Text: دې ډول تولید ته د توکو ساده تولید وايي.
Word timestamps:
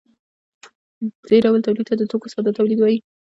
دې 1.27 1.37
ډول 1.45 1.59
تولید 1.65 1.85
ته 1.89 1.95
د 1.97 2.03
توکو 2.11 2.27
ساده 2.33 2.51
تولید 2.57 2.79
وايي. 2.81 2.99